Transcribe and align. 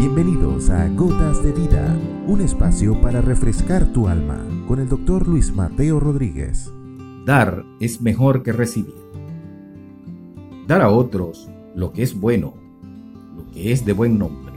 Bienvenidos 0.00 0.70
a 0.70 0.88
Gotas 0.90 1.42
de 1.42 1.50
Vida, 1.50 1.98
un 2.28 2.40
espacio 2.40 3.00
para 3.00 3.20
refrescar 3.20 3.92
tu 3.92 4.06
alma 4.06 4.38
con 4.68 4.78
el 4.78 4.88
doctor 4.88 5.26
Luis 5.26 5.52
Mateo 5.52 5.98
Rodríguez. 5.98 6.70
Dar 7.26 7.64
es 7.80 8.00
mejor 8.00 8.44
que 8.44 8.52
recibir. 8.52 8.94
Dar 10.68 10.82
a 10.82 10.90
otros 10.90 11.50
lo 11.74 11.92
que 11.92 12.04
es 12.04 12.14
bueno, 12.14 12.54
lo 13.36 13.50
que 13.50 13.72
es 13.72 13.84
de 13.84 13.92
buen 13.92 14.20
nombre, 14.20 14.54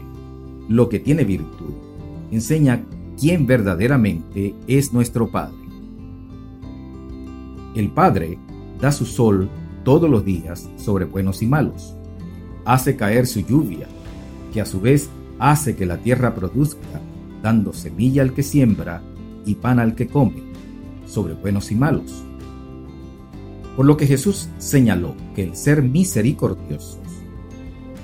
lo 0.69 0.89
que 0.89 0.99
tiene 0.99 1.23
virtud, 1.23 1.73
enseña 2.29 2.83
quién 3.19 3.47
verdaderamente 3.47 4.53
es 4.67 4.93
nuestro 4.93 5.31
Padre. 5.31 5.57
El 7.73 7.89
Padre 7.89 8.37
da 8.79 8.91
su 8.91 9.07
sol 9.07 9.49
todos 9.83 10.07
los 10.07 10.23
días 10.23 10.69
sobre 10.77 11.05
buenos 11.05 11.41
y 11.41 11.47
malos. 11.47 11.95
Hace 12.63 12.95
caer 12.95 13.25
su 13.25 13.39
lluvia, 13.39 13.87
que 14.53 14.61
a 14.61 14.67
su 14.67 14.79
vez 14.79 15.09
hace 15.41 15.75
que 15.75 15.87
la 15.87 15.97
tierra 15.97 16.35
produzca, 16.35 17.01
dando 17.41 17.73
semilla 17.73 18.21
al 18.21 18.33
que 18.33 18.43
siembra 18.43 19.01
y 19.43 19.55
pan 19.55 19.79
al 19.79 19.95
que 19.95 20.07
come, 20.07 20.43
sobre 21.07 21.33
buenos 21.33 21.71
y 21.71 21.75
malos. 21.75 22.23
Por 23.75 23.87
lo 23.87 23.97
que 23.97 24.05
Jesús 24.05 24.49
señaló 24.59 25.15
que 25.35 25.43
el 25.43 25.55
ser 25.55 25.81
misericordiosos 25.81 26.99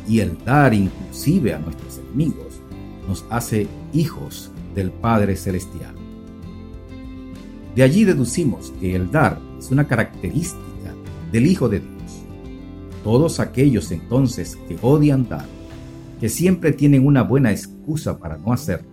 y 0.07 0.19
el 0.21 0.35
dar 0.43 0.73
inclusive 0.73 1.53
a 1.53 1.59
nuestros 1.59 1.99
enemigos 1.99 2.59
nos 3.07 3.23
hace 3.29 3.67
hijos 3.93 4.51
del 4.73 4.91
Padre 4.91 5.35
Celestial. 5.35 5.93
De 7.75 7.83
allí 7.83 8.03
deducimos 8.03 8.73
que 8.79 8.95
el 8.95 9.11
dar 9.11 9.39
es 9.59 9.69
una 9.69 9.87
característica 9.87 10.95
del 11.31 11.45
Hijo 11.45 11.69
de 11.69 11.81
Dios. 11.81 12.23
Todos 13.03 13.39
aquellos 13.39 13.91
entonces 13.91 14.57
que 14.67 14.79
odian 14.81 15.29
dar, 15.29 15.45
que 16.19 16.29
siempre 16.29 16.71
tienen 16.71 17.05
una 17.05 17.23
buena 17.23 17.51
excusa 17.51 18.17
para 18.17 18.37
no 18.37 18.53
hacerlo, 18.53 18.89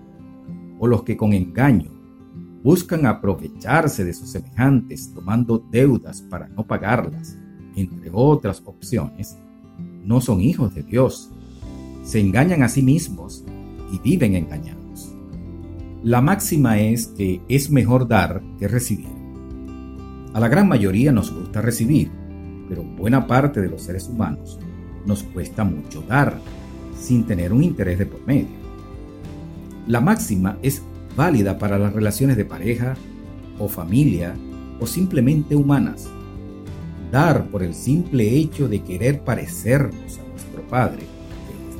o 0.78 0.86
los 0.86 1.02
que 1.02 1.16
con 1.16 1.32
engaño 1.32 1.90
buscan 2.62 3.06
aprovecharse 3.06 4.04
de 4.04 4.14
sus 4.14 4.30
semejantes 4.30 5.12
tomando 5.14 5.58
deudas 5.70 6.22
para 6.22 6.48
no 6.48 6.66
pagarlas, 6.66 7.36
entre 7.76 8.10
otras 8.12 8.62
opciones, 8.64 9.36
no 10.04 10.20
son 10.20 10.40
hijos 10.40 10.74
de 10.74 10.82
Dios. 10.82 11.30
Se 12.02 12.20
engañan 12.20 12.62
a 12.62 12.68
sí 12.68 12.82
mismos 12.82 13.44
y 13.92 13.98
viven 13.98 14.34
engañados. 14.34 15.14
La 16.02 16.20
máxima 16.20 16.78
es 16.78 17.06
que 17.08 17.40
es 17.48 17.70
mejor 17.70 18.06
dar 18.06 18.42
que 18.58 18.68
recibir. 18.68 19.08
A 20.34 20.40
la 20.40 20.48
gran 20.48 20.68
mayoría 20.68 21.12
nos 21.12 21.32
gusta 21.32 21.62
recibir, 21.62 22.10
pero 22.68 22.82
buena 22.82 23.26
parte 23.26 23.60
de 23.60 23.68
los 23.68 23.82
seres 23.82 24.08
humanos 24.08 24.58
nos 25.06 25.22
cuesta 25.22 25.64
mucho 25.64 26.02
dar 26.02 26.38
sin 27.04 27.26
tener 27.26 27.52
un 27.52 27.62
interés 27.62 27.98
de 27.98 28.06
por 28.06 28.26
medio. 28.26 28.56
La 29.86 30.00
máxima 30.00 30.58
es 30.62 30.82
válida 31.16 31.58
para 31.58 31.78
las 31.78 31.92
relaciones 31.92 32.36
de 32.36 32.46
pareja 32.46 32.96
o 33.58 33.68
familia 33.68 34.34
o 34.80 34.86
simplemente 34.86 35.54
humanas. 35.54 36.08
Dar 37.12 37.46
por 37.48 37.62
el 37.62 37.74
simple 37.74 38.36
hecho 38.36 38.68
de 38.68 38.82
querer 38.82 39.20
parecernos 39.20 40.18
a 40.18 40.28
nuestro 40.30 40.62
Padre, 40.68 41.02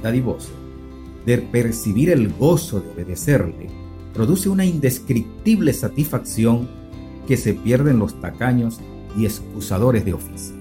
que 0.02 0.18
es 0.18 0.52
de 1.24 1.38
percibir 1.38 2.10
el 2.10 2.28
gozo 2.28 2.80
de 2.80 2.90
obedecerle, 2.90 3.68
produce 4.12 4.50
una 4.50 4.66
indescriptible 4.66 5.72
satisfacción 5.72 6.68
que 7.26 7.38
se 7.38 7.54
pierden 7.54 7.98
los 7.98 8.20
tacaños 8.20 8.78
y 9.16 9.24
excusadores 9.24 10.04
de 10.04 10.12
oficio. 10.12 10.54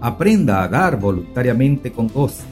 Aprenda 0.00 0.62
a 0.62 0.68
dar 0.68 0.98
voluntariamente 0.98 1.92
con 1.92 2.08
gozo, 2.08 2.44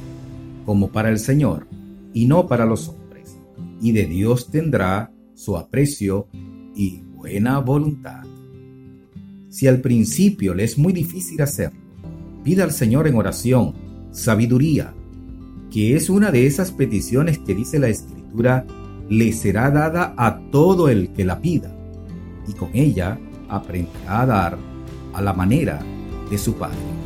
como 0.67 0.91
para 0.91 1.09
el 1.09 1.19
Señor, 1.19 1.69
y 2.13 2.27
no 2.27 2.49
para 2.49 2.67
los 2.67 2.89
hombres, 2.89 3.39
y 3.81 3.93
de 3.93 4.05
Dios 4.05 4.51
tendrá 4.51 5.13
su 5.35 5.57
aprecio 5.57 6.29
y 6.75 7.03
buena 7.03 7.61
voluntad. 7.61 8.25
Si 9.49 9.67
al 9.69 9.81
principio 9.81 10.55
le 10.55 10.65
es 10.65 10.77
muy 10.77 10.93
difícil 10.93 11.41
hacerlo, 11.41 11.81
pida 12.43 12.65
al 12.65 12.73
Señor 12.73 13.07
en 13.07 13.15
oración 13.15 13.75
sabiduría, 14.11 14.93
que 15.71 15.95
es 15.95 16.11
una 16.11 16.31
de 16.31 16.47
esas 16.47 16.73
peticiones 16.73 17.39
que 17.39 17.55
dice 17.55 17.79
la 17.79 17.89
Escritura, 17.89 18.67
le 19.09 19.33
será 19.33 19.71
dada 19.71 20.15
a 20.17 20.41
todo 20.51 20.89
el 20.89 21.13
que 21.13 21.25
la 21.25 21.41
pida, 21.41 21.75
y 22.49 22.53
con 22.55 22.71
ella 22.75 23.19
aprenderá 23.49 24.23
a 24.23 24.27
dar 24.27 24.59
a 25.13 25.23
la 25.23 25.33
manera 25.33 25.81
de 26.29 26.39
su 26.39 26.55
Padre. 26.55 27.06